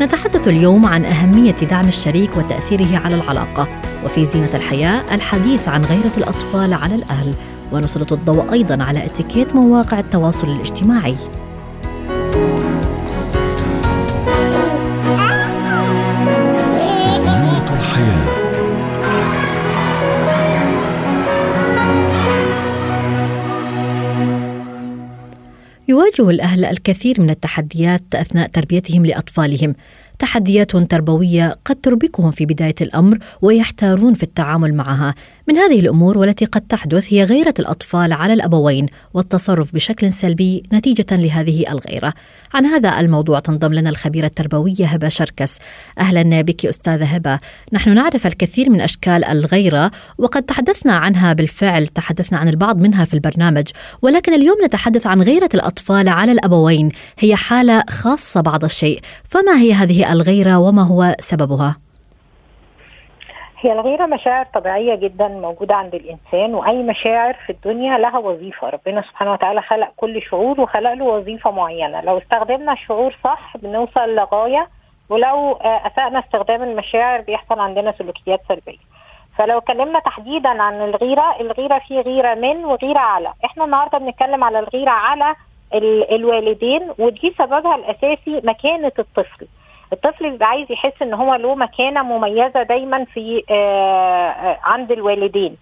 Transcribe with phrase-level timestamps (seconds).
[0.00, 6.12] نتحدث اليوم عن أهمية دعم الشريك وتأثيره على العلاقة وفي زينة الحياة الحديث عن غيرة
[6.16, 7.34] الأطفال على الأهل
[7.72, 11.16] ونسلط الضوء أيضا على اتيكيت مواقع التواصل الاجتماعي.
[25.90, 29.74] يواجه الأهل الكثير من التحديات أثناء تربيتهم لأطفالهم.
[30.20, 35.14] تحديات تربوية قد تربكهم في بداية الأمر ويحتارون في التعامل معها.
[35.48, 41.06] من هذه الأمور والتي قد تحدث هي غيرة الأطفال على الأبوين والتصرف بشكل سلبي نتيجة
[41.16, 42.12] لهذه الغيرة.
[42.54, 45.58] عن هذا الموضوع تنضم لنا الخبيرة التربوية هبة شركس.
[45.98, 47.38] أهلا بك أستاذة هبة.
[47.72, 53.14] نحن نعرف الكثير من أشكال الغيرة وقد تحدثنا عنها بالفعل تحدثنا عن البعض منها في
[53.14, 53.68] البرنامج
[54.02, 56.88] ولكن اليوم نتحدث عن غيرة الأطفال على الأبوين.
[57.18, 59.00] هي حالة خاصة بعض الشيء.
[59.24, 61.76] فما هي هذه الغيرة وما هو سببها؟
[63.60, 68.68] هي الغيرة مشاعر طبيعية جدا موجودة عند الإنسان وأي مشاعر في الدنيا لها وظيفة.
[68.70, 72.00] ربنا سبحانه وتعالى خلق كل شعور وخلق له وظيفة معينة.
[72.00, 74.68] لو استخدمنا الشعور صح بنوصل لغاية
[75.08, 78.78] ولو آه، أسأنا استخدام المشاعر بيحصل عندنا سلوكيات سلبية.
[79.38, 83.32] فلو اتكلمنا تحديدا عن الغيرة الغيرة في غيرة من وغيرة على.
[83.44, 85.34] إحنا النهاردة بنتكلم على الغيرة على
[85.74, 89.46] ال- الوالدين ودي سببها الأساسي مكانة الطفل.
[89.92, 93.54] الطفل بيبقى عايز يحس إن هو له مكانة مميزة دايما في آه،
[94.30, 95.56] آه، عند الوالدين.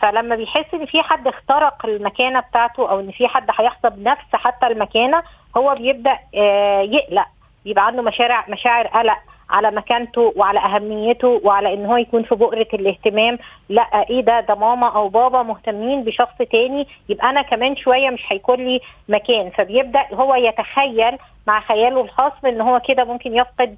[0.00, 4.66] فلما بيحس إن في حد اخترق المكانة بتاعته أو إن في حد هيحسب نفس حتى
[4.66, 5.22] المكانة
[5.56, 7.26] هو بيبدأ آه، يقلق.
[7.64, 9.18] بيبقى عنده مشاعر مشاعر قلق
[9.50, 13.38] على مكانته وعلى أهميته وعلى إن هو يكون في بؤرة الاهتمام.
[13.68, 18.24] لا إيه ده؟ ده ماما أو بابا مهتمين بشخص تاني يبقى أنا كمان شوية مش
[18.28, 19.50] هيكون لي مكان.
[19.50, 23.76] فبيبدأ هو يتخيل مع خياله الخاص بان هو كده ممكن يفقد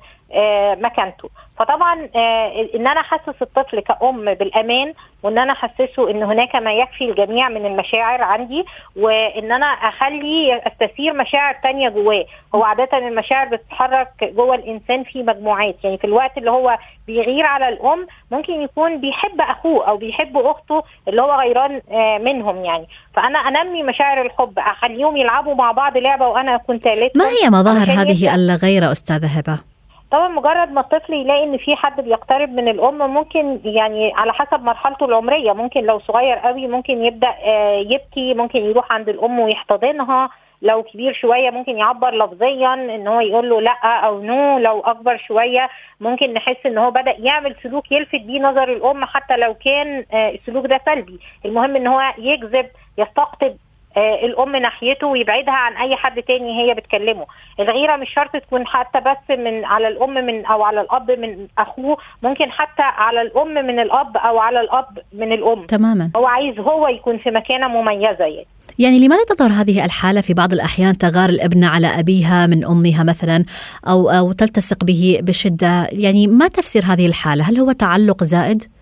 [0.74, 1.28] مكانته.
[1.58, 7.10] فطبعا آه، إن أنا احسس الطفل كأم بالأمان وإن أنا احسسه إن هناك ما يكفي
[7.10, 8.64] الجميع من المشاعر عندي
[8.96, 12.24] وإن أنا أخلي أستثير مشاعر تانية جواه.
[12.54, 15.76] هو عادة المشاعر بتتحرك جوه الإنسان في مجموعات.
[15.84, 20.82] يعني في الوقت اللي هو بيغير على الأم ممكن يكون بيحب أخوه أو بيحب أخته
[21.08, 22.86] اللي هو غيران آه، منهم يعني.
[23.14, 26.80] فأنا أنمي مشاعر الحب أخليهم يلعبوا مع بعض لعبة وأنا اكون
[27.14, 29.75] ما هي مظاهر هذه الغيره أستاذة هبة؟
[30.10, 34.62] طبعا مجرد ما الطفل يلاقي إن في حد بيقترب من الأم ممكن يعني على حسب
[34.62, 35.52] مرحلته العمرية.
[35.52, 40.30] ممكن لو صغير قوي ممكن يبدأ آه، يبكي ممكن يروح عند الأم ويحتضنها.
[40.62, 44.58] لو كبير شوية ممكن يعبر لفظيا إن هو يقول له لأ أو نو.
[44.58, 45.68] لو أكبر شوية
[46.00, 50.30] ممكن نحس إن هو بدأ يعمل سلوك يلفت بيه نظر الأم حتى لو كان آه،
[50.30, 51.20] السلوك ده سلبي.
[51.44, 52.66] المهم إن هو يجذب
[52.98, 53.56] يستقطب
[53.96, 57.26] الأم ناحيته ويبعدها عن أي حد تاني هي بتكلمه.
[57.60, 61.96] الغيرة مش شرط تكون حتى بس من على الأم من أو على الأب من أخوه
[62.22, 65.66] ممكن حتى على الأم من الأب أو على الأب من الأم.
[65.66, 66.10] تماما.
[66.16, 68.46] هو عايز هو يكون في مكانة مميزة يعني.
[68.78, 73.44] يعني لماذا تظهر هذه الحالة في بعض الأحيان تغار الابنة على أبيها من أمها مثلا
[73.88, 78.75] أو أو تلتصق به بشدة؟ يعني ما تفسير هذه الحالة؟ هل هو تعلق زائد؟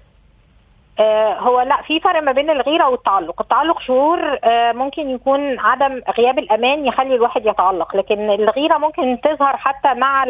[1.00, 6.00] آه، هو لا في فرق ما بين الغيرة والتعلق، التعلق شعور آه، ممكن يكون عدم
[6.19, 10.25] غياب الأمان يخلي الواحد يتعلق، لكن الغيرة ممكن تظهر حتى مع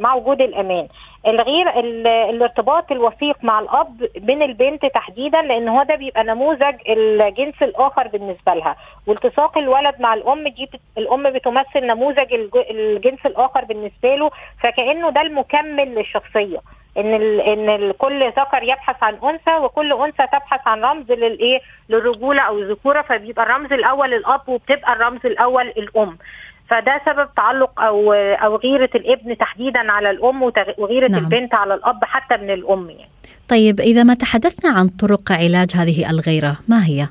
[0.00, 0.88] مع وجود الأمان.
[1.26, 7.62] الغير ال- الارتباط الوثيق مع الأب بين البنت تحديدا لأن هو ده بيبقى نموذج الجنس
[7.62, 8.76] الآخر بالنسبة لها،
[9.06, 14.30] والتصاق الولد مع الأم دي الأم بتمثل نموذج الج- الجنس الآخر بالنسبة له
[14.62, 16.58] فكأنه ده المكمل للشخصية.
[16.98, 21.60] إن ال إن ال كل ذكر يبحث عن أنثى وكل أنثى تبحث عن رمز للإيه
[21.88, 26.18] للرجولة أو الذكورة فبيبقى الرمز الأول الأب وبتبقى الرمز الأول الأم
[26.70, 30.42] فده سبب تعلق أو أو غيرة الابن تحديدا على الأم
[30.78, 31.20] وغيرة نعم.
[31.24, 33.10] البنت على الأب حتى من الأم يعني
[33.48, 37.06] طيب إذا ما تحدثنا عن طرق علاج هذه الغيرة ما هي؟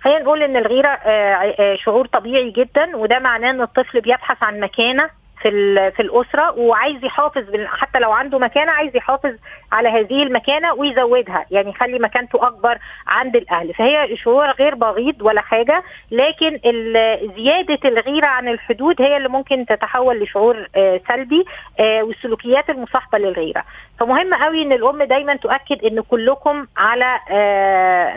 [0.00, 4.60] خلينا نقول إن الغيرة آه، آه، شعور طبيعي جدا وده معناه إن الطفل بيبحث عن
[4.60, 5.10] مكانة
[5.42, 9.34] في في الأسرة وعايز يحافظ حتى لو عنده مكانة عايز يحافظ
[9.72, 11.46] على هذه المكانة ويزودها.
[11.50, 13.74] يعني يخلي مكانته أكبر عند الأهل.
[13.74, 16.58] فهي شعور غير بغيض ولا حاجة لكن
[17.36, 20.66] زيادة الغيرة عن الحدود هي اللي ممكن تتحول لشعور
[21.08, 21.44] سلبي
[21.82, 23.64] والسلوكيات المصاحبة للغيرة.
[24.00, 27.18] فمهم قوي إن الأم دايما تؤكد إن كلكم على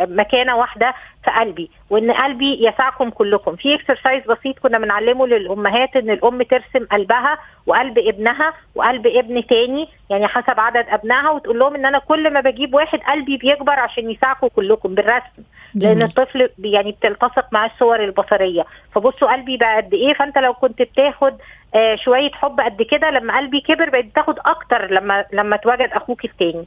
[0.10, 0.94] مكانة واحدة
[1.26, 3.56] في قلبي وإن قلبي يسعكم كلكم.
[3.56, 9.88] في اكسرسايز بسيط كنا بنعلمه للأمهات إن الأم ترسم قلبها وقلب ابنها وقلب ابن تاني
[10.10, 14.10] يعني حسب عدد أبنائها وتقول لهم إن أنا كل ما بجيب واحد قلبي بيكبر عشان
[14.12, 15.44] يساعكم كلكم بالرسم.
[15.76, 18.66] لأن الطفل يعني بتلتصق مع الصور البصرية.
[18.96, 21.34] فبصوا قلبي بقى قد إيه؟ فأنت لو كنت بتاخد
[21.76, 26.26] آه شوية حب قد كده لما قلبي كبر بقيت تاخد أكتر لما لما تواجد أخوك
[26.26, 26.66] التاني.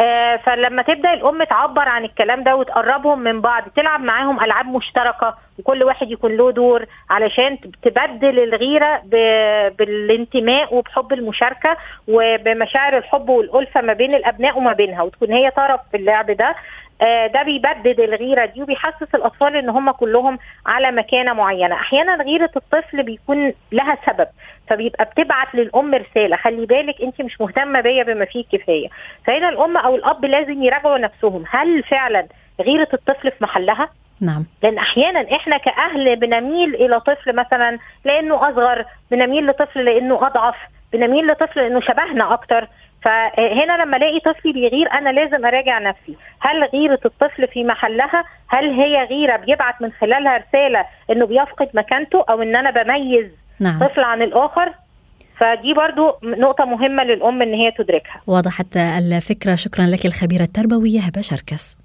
[0.00, 5.34] آه فلما تبدأ الأم تعبر عن الكلام ده وتقربهم من بعض تلعب معاهم ألعاب مشتركة
[5.58, 9.02] وكل واحد يكون له دور علشان تبدل الغيرة
[9.78, 11.76] بالانتماء وبحب المشاركة
[12.08, 16.54] وبمشاعر الحب والألفة ما بين الأبناء وما بينها وتكون هي طرف في اللعب ده.
[17.34, 21.74] ده بيبدد الغيرة دي وبيحسس الأطفال إن هم كلهم على مكانة معينة.
[21.74, 24.26] أحيانا غيرة الطفل بيكون لها سبب
[24.68, 28.88] فبيبقى بتبعت للأم رسالة خلي بالك أنت مش مهتمة بيا بما فيه الكفاية.
[29.26, 32.26] فهنا الأم أو الأب لازم يراجعوا نفسهم هل فعلا
[32.60, 33.88] غيرة الطفل في محلها؟
[34.20, 34.46] نعم.
[34.62, 40.54] لأن أحيانا إحنا كأهل بنميل إلى طفل مثلا لأنه أصغر بنميل لطفل لأنه أضعف
[40.92, 42.68] بنميل لطفل لأنه شبهنا أكتر.
[43.02, 46.16] فهنا لما الاقي طفلي بيغير أنا لازم اراجع نفسي.
[46.40, 52.24] هل غيره الطفل في محلها؟ هل هي غيرة بيبعت من خلالها رسالة إنه بيفقد مكانته
[52.30, 53.26] أو إن أنا بميز
[53.60, 53.86] نعم.
[53.86, 54.72] طفل عن الآخر؟
[55.38, 58.20] فدي برضو نقطة مهمة للأم إن هي تدركها.
[58.26, 59.54] وضحت الفكرة.
[59.54, 61.78] شكرا لك الخبيرة التربوية هبة شركس.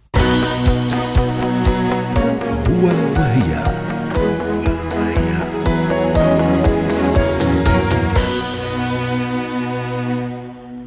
[2.69, 3.84] هو وهي.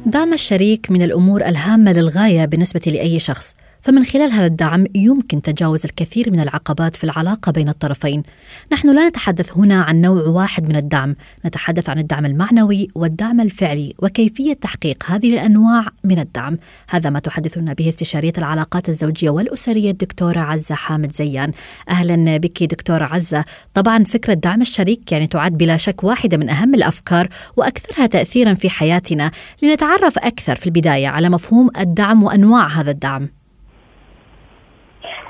[0.09, 5.85] دعم الشريك من الأمور الهامة للغاية بالنسبة لأي شخص فمن خلال هذا الدعم يمكن تجاوز
[5.85, 8.23] الكثير من العقبات في العلاقة بين الطرفين.
[8.71, 11.15] نحن لا نتحدث هنا عن نوع واحد من الدعم،
[11.45, 16.57] نتحدث عن الدعم المعنوي والدعم الفعلي وكيفية تحقيق هذه الأنواع من الدعم.
[16.89, 21.51] هذا ما تحدثنا به استشارية العلاقات الزوجية والأسرية الدكتورة عزة حامد زيان.
[21.89, 23.45] أهلا بك دكتورة عزة.
[23.73, 28.69] طبعا فكرة دعم الشريك يعني تعد بلا شك واحدة من أهم الأفكار وأكثرها تاثيرا في
[28.69, 29.31] حياتنا.
[29.63, 33.38] لنتعرف أكثر في البداية على مفهوم الدعم وأنواع هذا الدعم.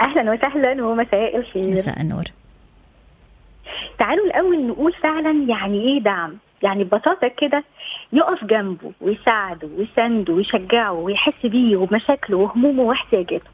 [0.02, 1.68] أهلا وسهلا ومساء الخير.
[1.68, 2.24] مساء النور.
[4.00, 7.64] تعالوا الأول نقول فعلا يعني إيه دعم؟ يعني ببساطة كده
[8.14, 13.50] يقف جنبه ويساعده ويسنده ويشجعه ويحس بيه ومشاكله وهمومه واحتياجاته.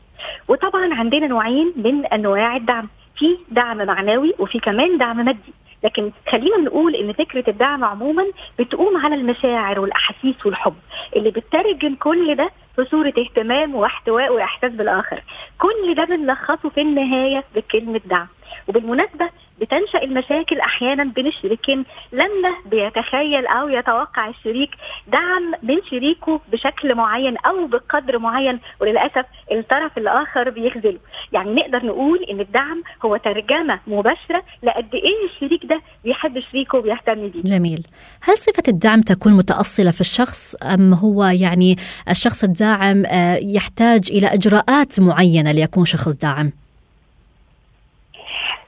[0.47, 2.87] وطبعا عندنا نوعين من أنواع الدعم.
[3.17, 5.53] في دعم معنوي وفي كمان دعم مادي.
[5.83, 8.25] لكن خلينا نقول إن فكرة الدعم عموما
[8.59, 10.75] بتقوم على المشاعر والأحاسيس والحب
[11.15, 15.23] اللي بتترجم كل ده في صورة اهتمام واحتواء وإحساس بالآخر.
[15.59, 18.27] كل ده بنلخصه في النهاية بكلمة دعم.
[18.67, 19.29] وبالمناسبة
[19.61, 24.69] بتنشأ المشاكل أحيانا بين الشريكين لما بيتخيل أو يتوقع الشريك
[25.07, 30.99] دعم من شريكه بشكل معين أو بقدر معين وللأسف الطرف الآخر بيخذله.
[31.33, 37.27] يعني نقدر نقول إن الدعم هو ترجمة مباشرة لقد إيه الشريك ده بيحب شريكه وبيهتم
[37.27, 37.41] بيه.
[37.41, 37.87] جميل.
[38.21, 41.75] هل صفة الدعم تكون متأصلة في الشخص أم هو يعني
[42.09, 43.03] الشخص الداعم
[43.41, 46.51] يحتاج إلى إجراءات معينة ليكون شخص داعم؟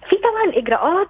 [0.10, 1.08] في طبعا إجراءات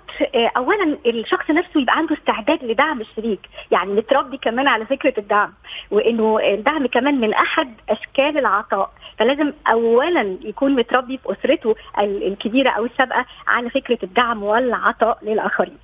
[0.58, 3.40] اولا الشخص نفسه يبقى عنده استعداد لدعم الشريك
[3.72, 5.54] يعني متربي كمان على فكرة الدعم
[5.92, 12.86] وإنه الدعم كمان من أحد أشكال العطاء فلازم اولا يكون متربي في اسرته الكبيرة أو
[12.86, 15.78] السابقة على فكرة الدعم والعطاء للآخرين.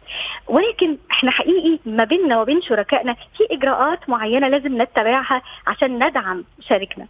[0.47, 7.07] ولكن إحنا حقيقي ما بيننا وبين شركائنا في إجراءات معينة لازم نتبعها عشان ندعم شريكنا.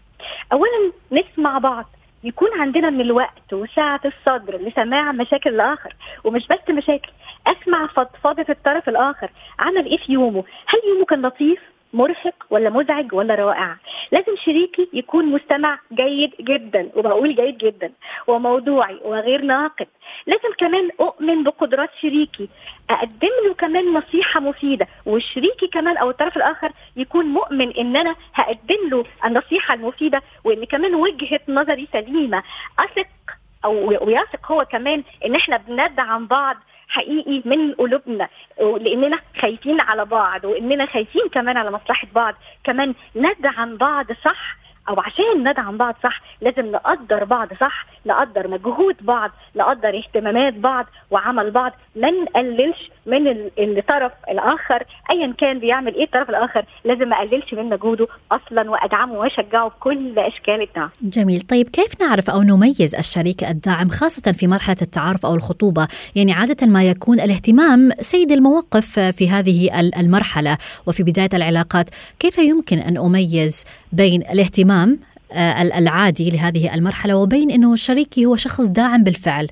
[0.53, 1.86] اولا نسمع بعض
[2.24, 7.12] يكون عندنا من الوقت وسعة الصدر لسماع مشاكل الآخر ومش بس مشاكل
[7.48, 9.30] أسمع فضفاضة الطرف الآخر.
[9.60, 11.60] عمل إيه في يومه؟ هل يومه كان لطيف؟
[11.93, 13.75] مرهق ولا مزعج ولا رائع.
[14.12, 17.91] لازم شريكي يكون مستمع جيد جدا وبقول جيد جدا
[18.27, 19.88] وموضوعي وغير ناقد.
[20.27, 22.50] لازم كمان أؤمن بقدرات شريكي.
[22.89, 28.89] أقدم له كمان نصيحة مفيدة وشريكي كمان أو الطرف الآخر يكون مؤمن إن أنا هقدم
[28.91, 32.43] له النصيحة المفيدة وإن كمان وجهة نظري سليمة.
[32.79, 33.07] أثق
[33.65, 36.57] أو ويثق هو كمان إن إحنا بندعم بعض
[36.93, 42.35] حقيقي من قلوبنا لأننا خايفين على بعض وإننا خايفين كمان على مصلحة بعض.
[42.63, 44.57] كمان ندعم بعض صح
[44.90, 50.86] أو عشان ندعم بعض صح لازم نقدر بعض صح نقدر مجهود بعض نقدر اهتمامات بعض
[51.12, 51.72] وعمل بعض.
[51.96, 54.84] ما نقللش من الطرف الآخر.
[55.12, 60.20] ايا كان بيعمل إيه الطرف الآخر لازم ما أقللش من مجهوده أصلا وأدعمه وأشجعه بكل
[60.20, 60.90] أشكال الدعم.
[61.02, 61.42] جميل.
[61.42, 66.68] طيب كيف نعرف أو نميز الشريك الداعم خاصة في مرحلة التعارف أو الخطوبة؟ يعني عادة
[66.68, 70.58] ما يكون الاهتمام سيد الموقف في هذه المرحلة.
[70.88, 74.73] وفي بداية العلاقات كيف يمكن أن أميز بين الاهتمام
[75.32, 79.48] آه، العادي لهذه المرحلة وبين إنه شريكي هو شخص داعم بالفعل.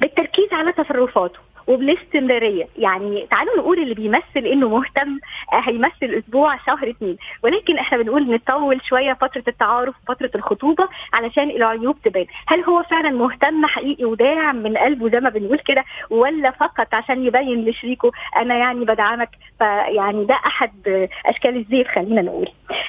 [0.00, 1.45] بالتركيز على تصرفاته.
[1.66, 2.68] وبالاستمرارية.
[2.78, 5.18] يعني تعالوا نقول اللي بيمثل إنه مهتم
[5.52, 7.16] آه، هيمثل أسبوع شهر اتنين.
[7.42, 12.26] ولكن إحنا بنقول نطول شوية فترة التعارف وفترة الخطوبة علشان العيوب تبان.
[12.46, 17.26] هل هو فعلا مهتم حقيقي وداعم من قلبه زي ما بنقول كده ولا فقط عشان
[17.26, 22.48] يبين لشريكه أنا يعني بدعمك؟ فيعني ده أحد أشكال الزيف خلينا نقول.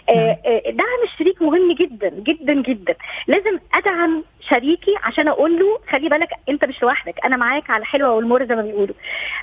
[0.10, 0.36] آه، نعم.
[0.46, 2.96] آه، دعم الشريك مهم جدا جدا جدا.
[3.27, 8.12] لازم أدعم شريكي عشان أقول له خلي بالك أنت مش لوحدك أنا معاك على الحلوه
[8.12, 8.95] والمر زي ما بيقولوا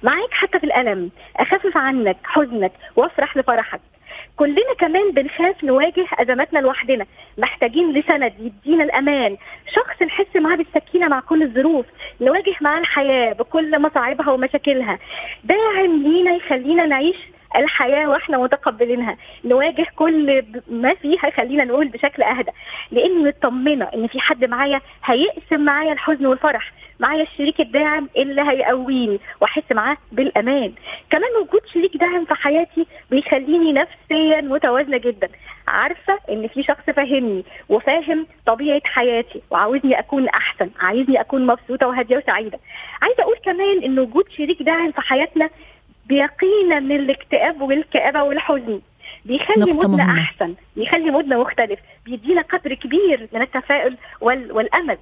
[0.02, 1.10] معاك حتى في الألم.
[1.36, 3.80] أخفف عنك حزنك وافرح لفرحك.
[4.36, 7.06] كلنا كمان بنخاف نواجه أزماتنا لوحدنا.
[7.38, 9.36] محتاجين لسند يدينا الأمان.
[9.74, 11.86] شخص نحس معاه بالسكينة مع كل الظروف.
[12.20, 14.98] نواجه معاه الحياة بكل مصاعبها ومشاكلها.
[15.44, 17.16] داعم لينا يخلينا نعيش
[17.56, 19.16] الحياة وإحنا متقبلينها.
[19.44, 22.50] نواجه كل ما فيها خلينا نقول بشكل أهدى.
[22.90, 29.20] لأني مطمنة إن في حد معايا هيقسم معايا الحزن والفرح معايا الشريك الداعم اللي هيقويني
[29.40, 30.72] وأحس معاه بالأمان.
[31.10, 35.28] كمان وجود شريك داعم في حياتي بيخليني نفسيا متوازنة جدا.
[35.68, 42.16] عارفة إن في شخص فاهمني وفاهم طبيعة حياتي وعاوزني أكون أحسن عايزني أكون مبسوطة وهادية
[42.16, 42.58] وسعيدة.
[43.02, 45.50] عايزة أقول كمان إن وجود شريك داعم في حياتنا
[46.06, 48.80] بيقينا من الاكتئاب والكآبة والحزن
[49.24, 54.52] بيخلي مودنا أحسن بيخلي مودنا مختلف بيدينا قدر كبير من التفاؤل وال...
[54.52, 54.98] والأمل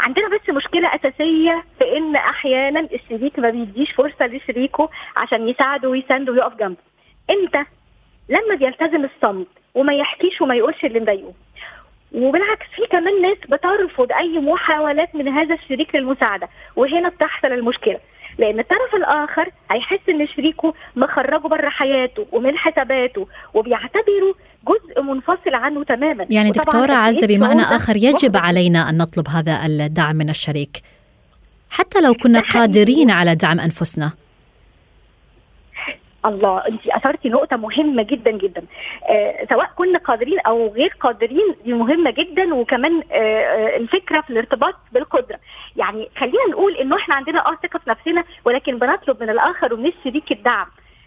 [0.00, 6.32] عندنا بس مشكلة أساسية في إن أحيانا الشريك ما بيديش فرصة لشريكه عشان يساعده ويسانده
[6.32, 6.76] ويقف جنبه.
[7.30, 7.64] إمتى؟
[8.28, 11.32] لما بيلتزم الصمت وما يحكيش وما يقولش اللي مضايقه.
[12.12, 18.00] وبالعكس في كمان ناس بترفض أي محاولات من هذا الشريك للمساعدة وهنا بتحصل المشكلة.
[18.38, 24.34] لأن الطرف الآخر هيحس ان شريكه مخرجه بره حياته ومن حساباته وبيعتبره
[24.68, 26.26] جزء منفصل عنه تماما.
[26.30, 30.82] يعني دكتورة عزة بمعنى آخر يجب علينا أن نطلب هذا الدعم من الشريك
[31.70, 34.12] حتى لو كنا قادرين على دعم أنفسنا.
[36.26, 38.62] الله انت أثرتي نقطة مهمة جدا جدا
[39.08, 44.30] آه سواء كنا قادرين أو غير قادرين دي مهمة جدا وكمان آه, آه، الفكرة في
[44.30, 45.38] الارتباط بالقدرة
[45.76, 49.86] يعني خلينا نقول إنه إحنا عندنا آه ثقة في نفسنا ولكن بنطلب من الآخر ومن
[49.86, 50.66] الشريك الدعم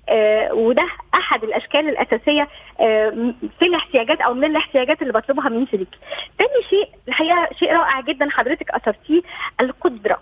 [0.09, 2.47] آه وده أحد الأشكال الأساسية
[2.79, 5.97] آه في الاحتياجات أو من الاحتياجات اللي بطلبها من شريكي.
[6.37, 9.21] تاني شيء الحقيقة شيء رائع جدا حضرتك أثرتيه
[9.61, 10.19] القدرة.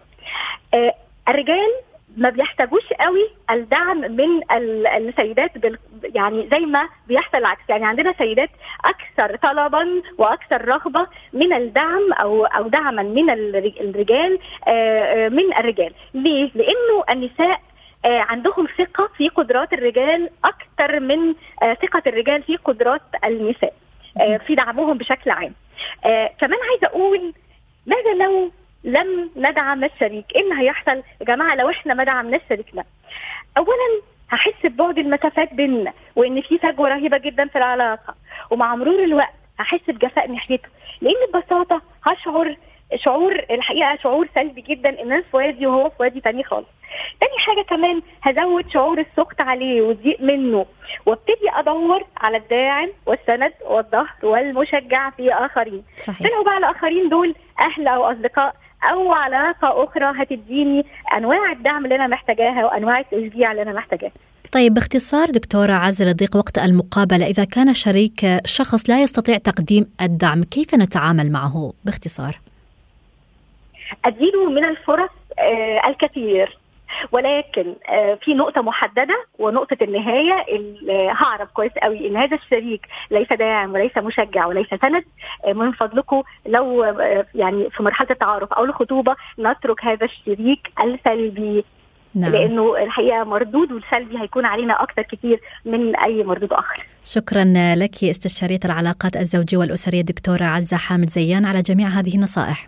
[0.74, 0.94] آه
[1.30, 1.70] الرجال
[2.18, 4.52] ما بيحتاجوش قوي الدعم من
[4.98, 7.62] السيدات بال يعني زي ما بيحصل العكس.
[7.70, 8.50] يعني عندنا سيدات
[8.86, 15.94] أكثر طلبا وأكثر رغبة من الدعم أو أو دعما من الرجال آه، من الرجال.
[16.14, 17.62] ليه؟ لأنه النساء
[18.06, 23.74] آه، عندهم ثقة في قدرات الرجال أكثر من آه، ثقة الرجال في قدرات النساء
[24.48, 25.54] في دعمهم بشكل عام.
[26.40, 27.34] كمان عايزة أقول
[27.86, 28.52] ماذا لو
[28.84, 30.26] لم ندعم الشريك.
[30.36, 32.84] إيه اللي هيحصل؟ يا جماعة لو إحنا ما دعمناش شريكنا
[33.58, 38.16] اولا هحس ببعد المسافات بيننا وإن في فجوة رهيبة جدا في العلاقة.
[38.50, 40.70] ومع مرور الوقت هحس بجفاء ناحيته.
[41.02, 42.56] لأن ببساطة هشعر
[42.96, 46.68] شعور الحقيقة شعور سلبي جدا إن أنا في وادي وهو في وادي تاني خالص.
[47.20, 50.66] تاني حاجة كمان هزود شعور السخط عليه والضيق منه
[51.06, 55.84] وابتدي أدور على الداعم والسند والظهر والمشجع في آخرين.
[55.98, 56.28] صحيح.
[56.30, 58.56] طلعوا بقى الآخرين دول أهل أو أصدقاء.
[58.84, 60.86] أو علاقه أخرى هتديني
[61.18, 64.12] أنواع الدعم اللي أنا محتاجاها وأنواع التشجيع اللي أنا محتاجاها.
[64.52, 70.44] طيب باختصار دكتورة عزة لضيق وقت المقابلة إذا كان شريك شخص لا يستطيع تقديم الدعم
[70.44, 72.40] كيف نتعامل معه؟ باختصار؟
[74.06, 75.10] أديله من الفرص
[75.40, 76.58] آه الكثير.
[77.12, 83.34] ولكن آه، في نقطة محددة ونقطة النهاية اللي هعرف كويس قوي إن هذا الشريك ليس
[83.34, 85.04] داعم وليس مشجع وليس سند
[85.46, 91.64] آه، من فضلكم لو آه، يعني في مرحلة التعارف أو الخطوبة نترك هذا الشريك السلبي
[92.16, 92.32] نعم.
[92.32, 96.86] لأنه الحقيقة مردود السلبي هيكون علينا أكثر كثير من أي مردود آخر.
[97.06, 97.44] شكرا
[97.76, 102.68] لك استشاريه العلاقات الزوجية والأسرية الدكتورة عزة حامد زيان على جميع هذه النصائح.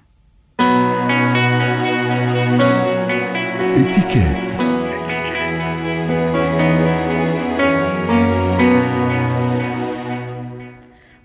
[4.14, 4.64] اتكات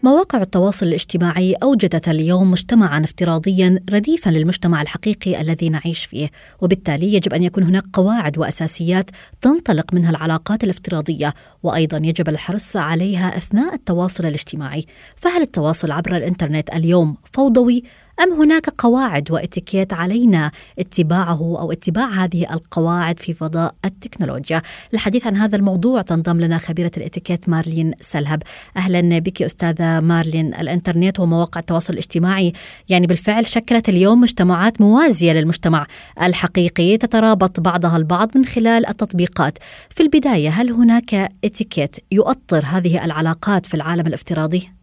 [0.03, 6.31] مواقع التواصل الاجتماعي أوجدت اليوم مجتمعا افتراضيا رديفا للمجتمع الحقيقي الذي نعيش فيه،
[6.61, 13.37] وبالتالي يجب أن يكون هناك قواعد وأساسيات تنطلق منها العلاقات الافتراضية، وأيضا يجب الحرص عليها
[13.37, 17.83] أثناء التواصل الاجتماعي، فهل التواصل عبر الإنترنت اليوم فوضوي
[18.21, 25.37] أم هناك قواعد وإتيكيت علينا اتباعه أو اتباع هذه القواعد في فضاء التكنولوجيا؟ للحديث عن
[25.37, 28.43] هذا الموضوع تنضم لنا خبيرة الإتيكيت مارلين سلهب.
[28.77, 30.55] أهلا بك أستاذة مارلين.
[30.55, 32.53] الإنترنت ومواقع التواصل الاجتماعي.
[32.89, 35.87] يعني بالفعل شكلت اليوم مجتمعات موازية للمجتمع.
[36.23, 39.59] الحقيقي تترابط بعضها البعض من خلال التطبيقات.
[39.91, 44.78] في البداية هل هناك إتيكيت يؤطر هذه العلاقات في العالم الافتراضي؟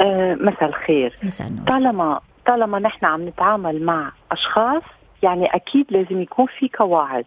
[0.00, 1.16] آه مساء الخير.
[1.24, 1.66] مساء النور.
[1.66, 4.82] طالما طالما نحن عم نتعامل مع أشخاص
[5.22, 7.24] يعني أكيد لازم يكون في قواعد.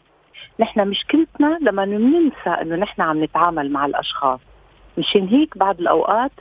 [0.59, 4.39] نحن مشكلتنا لما ننسى إنه نحن عم نتعامل مع الأشخاص.
[4.97, 6.31] مشان هيك بعض الأوقات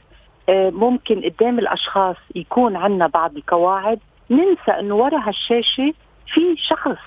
[0.49, 3.99] آه ممكن قدام الأشخاص يكون عندنا بعض القواعد.
[4.31, 5.93] ننسى إنه ورا هالشاشة
[6.27, 6.99] في شخص.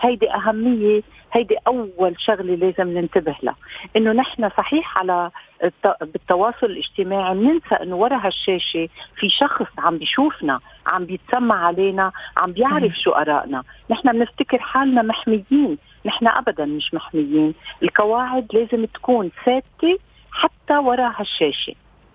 [0.00, 3.56] هيدي أهمية هيدي أول شغلة لازم ننتبه لها.
[3.96, 5.30] إنه نحن صحيح على
[6.00, 12.74] بالتواصل الاجتماعي بننسى إنه ورا هالشاشة في شخص عم بيشوفنا عم بيتسمع علينا عم بيعرف
[12.74, 12.98] صحيح.
[12.98, 13.62] شو آرائنا.
[13.90, 15.78] نحن بنفتكر حالنا محميين.
[16.06, 17.54] نحن أبدا مش محميين.
[17.82, 19.98] القواعد لازم تكون ثابتة
[20.30, 21.74] حتى ورا هالشاشة.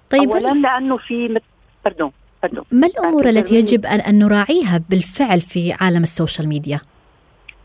[0.09, 1.43] طيب أولا لأنه في مت...
[1.85, 2.11] pardon
[2.43, 2.63] pardon.
[2.71, 6.79] ما الأمور التي يجب أن نراعيها بالفعل في عالم ال social media؟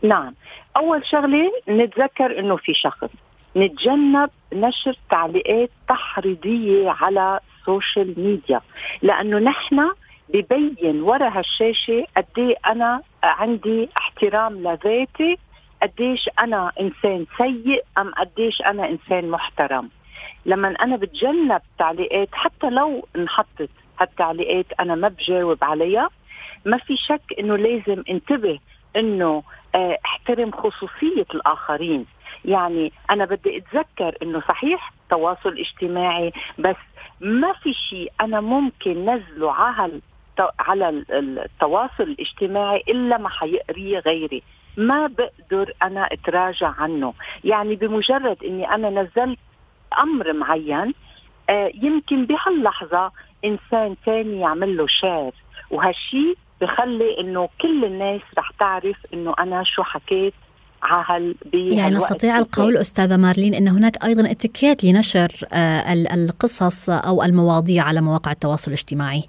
[0.03, 0.33] نعم.
[0.77, 3.09] أول شغلة نتذكر إنه في شخص
[3.57, 8.61] نتجنب نشر تعليقات تحريضية على ال social media
[9.01, 9.91] لأنه نحن
[10.33, 15.37] ببين ورا هالشاشة قد إيه أنا عندي احترام لذاتي
[15.81, 19.89] قديش أنا إنسان سيء أم قديش أنا إنسان محترم.
[20.45, 26.09] لما أنا بتجنب تعليقات حتى لو انحطت هالتعليقات أنا ما بجاوب عليها
[26.65, 28.59] ما في شك إنه لازم انتبه
[28.95, 29.43] إنه
[29.75, 32.05] احترم خصوصية الآخرين.
[32.45, 36.75] يعني أنا بدي أتذكر إنه صحيح تواصل اجتماعي بس
[37.21, 40.01] ما في شيء أنا ممكن نزله على
[40.59, 44.43] على التواصل الاجتماعي إلا ما حيقريه غيري.
[44.77, 47.13] ما بقدر أنا أتراجع عنه.
[47.43, 49.39] يعني بمجرد إني أنا نزلت
[49.99, 50.93] أمر معين
[51.49, 53.11] آه يمكن بهاللحظة
[53.45, 55.31] إنسان ثاني يعمل له شير
[55.71, 60.33] وهالشيء بخلي إنه كل الناس رح تعرف إنه أنا شو حكيت
[60.83, 67.83] عهل يعني نستطيع القول أستاذة مارلين إن هناك أيضا اتيكيت لنشر آه، القصص أو المواضيع
[67.83, 69.23] على مواقع التواصل الاجتماعي.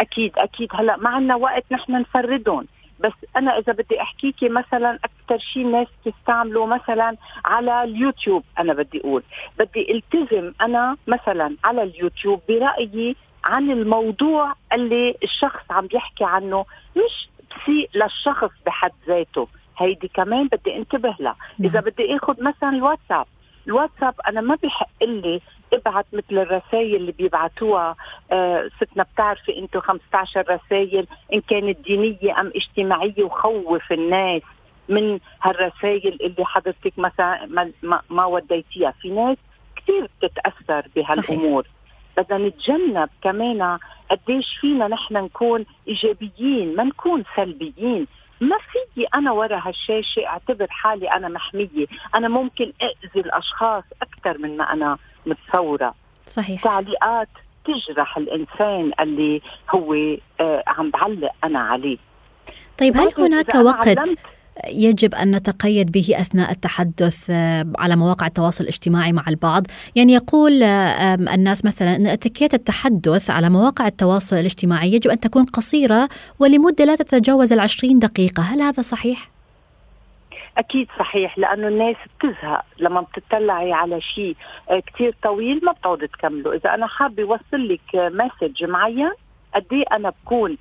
[0.00, 0.68] أكيد أكيد.
[0.72, 2.66] هلأ ما عندنا وقت نحن نفردهم.
[3.00, 9.00] بس أنا إذا بدي أحكيكي مثلا أكثر شيء الناس تستعمله مثلا على اليوتيوب أنا بدي
[9.00, 9.22] أقول.
[9.58, 16.64] بدي التزم أنا مثلا على اليوتيوب برأيي عن الموضوع اللي الشخص عم بيحكي عنه
[16.96, 19.48] مش بسيء للشخص بحد ذاته.
[19.78, 21.36] هيدي كمان بدي انتبه لها.
[21.60, 21.84] إذا نعم.
[21.84, 23.26] بدي آخذ مثلا الواتساب.
[23.66, 25.40] الواتساب أنا ما بحق لي
[25.72, 27.96] أبعت مثل الرسائل اللي بيبعتوها.
[28.32, 34.42] آه ستنا بتعرفي أنتم 15 رسائل إن كانت دينية أم اجتماعية وخوف الناس
[34.88, 38.90] من هالرسائل اللي حضرتك مثلا ما, ما, ما وديتيها.
[38.90, 39.36] في ناس
[39.76, 41.62] كثير بتتأثر بهالأمور.
[41.62, 41.79] صحيح.
[42.22, 43.78] بدنا نتجنب كمان
[44.10, 48.06] قديش فينا نحن نكون إيجابيين ما نكون سلبيين.
[48.40, 51.86] ما فيي أنا ورا هالشاشة أعتبر حالي أنا محمية.
[52.14, 55.94] أنا ممكن اذي الأشخاص أكثر من ما أنا متصورة.
[56.26, 56.62] صحيح.
[56.62, 57.28] تعليقات
[57.64, 59.42] تجرح الإنسان اللي
[59.74, 59.94] هو
[60.40, 61.98] آه عم بعلق أنا عليه.
[62.78, 63.98] طيب هل هناك وقت
[64.68, 70.62] يجب أن نتقيد به أثناء التحدث آه، على مواقع التواصل الاجتماعي مع البعض، يعني يقول
[70.62, 76.84] آه، الناس مثلا إن اتيكيت التحدث على مواقع التواصل الاجتماعي يجب أن تكون قصيرة ولمدة
[76.84, 79.30] لا تتجاوز العشرين دقيقة، هل هذا صحيح؟
[80.58, 84.36] أكيد صحيح لأنه الناس بتزهق لما بتطلعي على شيء
[84.70, 89.10] آه، كثير طويل ما بتقعد تكمله، إذا أنا حابة اوصل لك مسج معين
[89.54, 90.56] قد إيه أنا بكون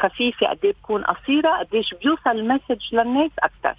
[0.00, 3.74] خفيفة قد إيه بتكون قصيرة قديش بيوصل المسج للناس أكثر.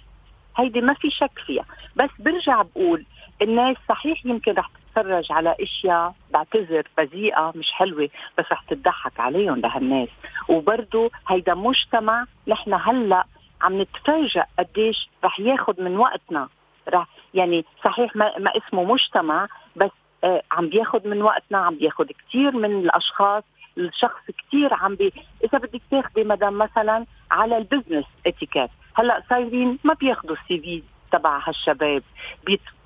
[0.56, 1.64] هيدي ما في شك فيها.
[1.96, 3.04] بس برجع بقول
[3.42, 9.56] الناس صحيح يمكن رح تتفرج على أشياء بعتذر بذيئة مش حلوة بس رح تضحك عليهم
[9.60, 10.08] لهالناس.
[10.48, 13.24] وبرضه هيدا مجتمع نحن هلأ
[13.62, 16.48] عم نتفاجئ قديش رح ياخذ من وقتنا.
[16.88, 19.90] رح يعني صحيح ما, ما اسمه مجتمع بس
[20.24, 23.44] آه عم بياخذ من وقتنا عم بياخذ كثير من الأشخاص
[23.78, 25.12] الشخص كثير عم بي
[25.44, 28.70] إذا بدك تاخذي مدام مثلا على ال business etiquette.
[28.94, 32.02] هلأ صايرين ما بياخذوا ال CV تبع هالشباب.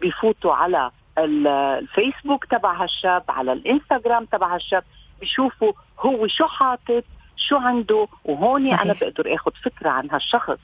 [0.01, 4.85] بيفوتوا على الفيسبوك تبع هالشاب على الإنستغرام تبع هالشاب.
[5.21, 7.05] بيشوفوا هو شو حاطط
[7.37, 8.09] شو عنده.
[8.25, 8.67] وهون.
[8.67, 10.59] أنا بقدر آخذ فكرة عن هالشخص.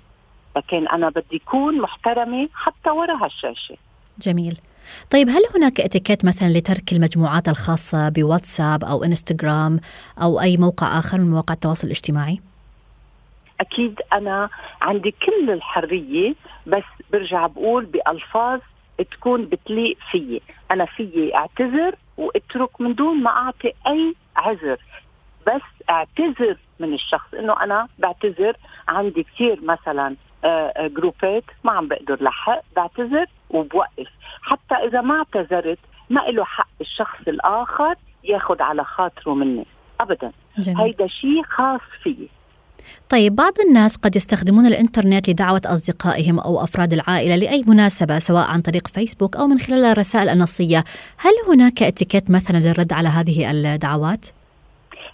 [0.56, 3.76] لكن أنا بدي أكون محترمة حتى وراء هالشاشة.
[4.18, 4.58] جميل.
[5.10, 9.80] طيب هل هناك اتيكيت مثلا لترك المجموعات الخاصة بواتساب أو إنستغرام
[10.22, 12.40] أو أي موقع آخر من مواقع التواصل الاجتماعي؟
[13.60, 14.48] أكيد أنا
[14.80, 16.34] عندي كل الحرية
[16.66, 18.60] بس برجع بقول بألفاظ
[19.10, 24.78] تكون بتليق فيي أنا فيي أعتذر وأترك من دون ما أعطي أي عذر
[25.46, 28.56] بس أعتذر من الشخص إنه أنا بعتذر
[28.88, 30.16] عندي كثير مثلا
[30.78, 34.08] جروبات آه، ما عم بقدر لحق بعتذر وبوقف.
[34.42, 35.78] حتى إذا ما اعتذرت
[36.10, 39.66] ما له حق الشخص الآخر ياخذ على خاطره مني.
[40.00, 40.32] ابدا.
[40.58, 40.78] جميل.
[40.78, 42.28] هيدا شيء خاص فيي.
[43.08, 48.60] طيب بعض الناس قد يستخدمون الإنترنت لدعوة أصدقائهم أو أفراد العائلة لأي مناسبة سواء عن
[48.60, 50.84] طريق فيسبوك أو من خلال الرسائل النصية.
[51.18, 54.26] هل هناك اتيكيت مثلا للرد على هذه الدعوات؟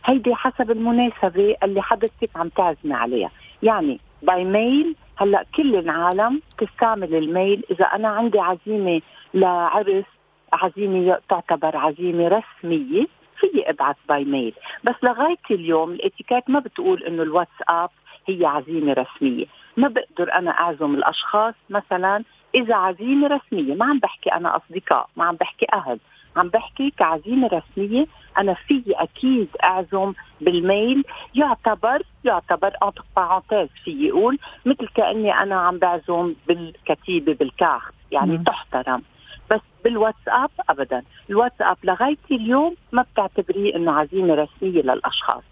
[0.04, 3.30] هيدي حسب المناسبة اللي حضرتك عم تعزمي عليها.
[3.62, 7.64] يعني by mail هلأ كل العالم تستعمل ال mail.
[7.70, 9.00] إذا أنا عندي عزيمة
[9.34, 10.04] لعرس
[10.52, 13.06] عزيمة تعتبر عزيمة رسمية
[13.40, 14.54] في أبعث by mail
[14.84, 17.90] بس لغاية اليوم الاتيكيت ما بتقول إنه الواتساب
[18.28, 19.46] هي عزيمة رسمية.
[19.76, 21.54] ما بقدر أنا أعزم الأشخاص.
[21.70, 22.24] مثلا
[22.54, 25.98] إذا عزيمة رسمية ما عم بحكي أنا أصدقاء ما عم بحكي أهل.
[26.36, 28.06] عم بحكي كعزيمة رسمية.
[28.38, 31.04] أنا في أكيد أعزم بال mail.
[31.34, 38.44] يعتبر يعتبر entre parenthèses في يقول مثل كأني أنا عم بعزم بالكتيبة بالكارت يعني مم.
[38.44, 39.02] تحترم.
[39.50, 41.02] بس بالواتساب ابدا.
[41.30, 45.42] الواتساب لغاية اليوم ما بتعتبريه إنه عزيمة رسمية للأشخاص.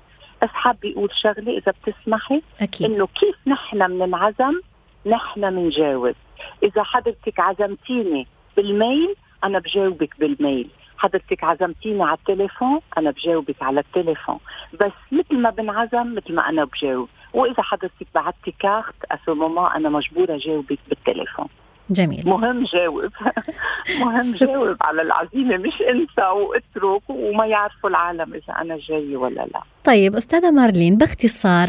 [0.42, 2.90] بس حابة أقول شغلة إذا بتسمحي أكيد.
[2.90, 4.61] إنه كيف نحن بننعزم
[5.07, 6.14] نحن بنجاوب
[6.62, 10.68] إذا حضرتك عزمتيني بالميل أنا بجاوبك بالميل.
[10.96, 14.38] حضرتك عزمتيني على التليفون أنا بجاوبك على التليفون.
[14.80, 17.09] بس مثل ما بنعزم مثل ما أنا بجاوب.
[17.33, 19.33] وإذا حضرتك بعتي كارت اسو
[19.66, 21.48] أنا مجبورة جاوبك بالتليفون.
[21.90, 22.23] جميل.
[22.27, 23.05] مهم جاوب.
[24.01, 29.61] مهم جاوب على العزيمة مش انسى واترك وما يعرفوا العالم إذا أنا جاي ولا لا.
[29.85, 31.68] طيب أستاذة مارلين باختصار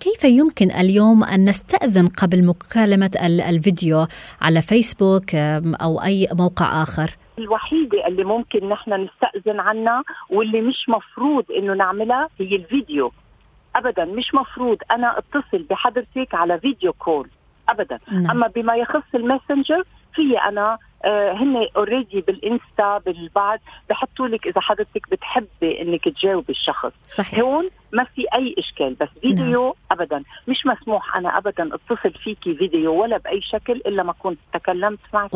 [0.00, 3.10] كيف يمكن اليوم أن نستأذن قبل مكالمة
[3.48, 4.06] الفيديو
[4.42, 5.34] على فيسبوك
[5.82, 12.28] أو أي موقع آخر؟ الوحيدة اللي ممكن نحن نستأذن عنها واللي مش مفروض إنه نعملها
[12.40, 13.12] هي الفيديو.
[13.76, 14.78] أبدا مش مفروض.
[14.90, 17.28] أنا اتصل بحضرتك على video call.
[17.70, 17.98] ابدا.
[18.12, 18.30] نعم.
[18.30, 23.58] أما بما يخص الماسنجر في أنا آه هن already بالإنستا بالبعض
[23.90, 26.92] بحطوا لك إذا حضرتك بتحبي إنك تجاوبي الشخص.
[27.06, 27.40] صحيح.
[27.40, 29.74] هون ما في أي إشكال بس فيديو نعم.
[29.90, 30.22] ابدا.
[30.48, 35.30] مش مسموح أنا ابدا أتصل فيكي فيديو ولا بأي شكل إلا ما كنت تكلمت معك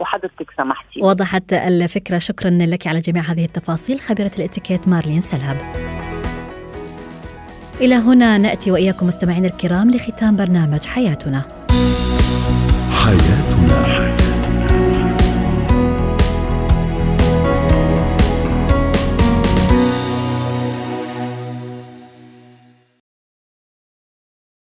[0.00, 1.00] وحضرتك سمحتي.
[1.02, 2.18] وضحت الفكرة.
[2.18, 4.00] شكرا لك على جميع هذه التفاصيل.
[4.00, 5.56] خبيرة الاتيكيت مارلين سلهب
[7.80, 11.59] إلى هنا نأتي وإياكم مستمعين الكرام لختام برنامج حياتنا.
[13.04, 14.19] حياتنا.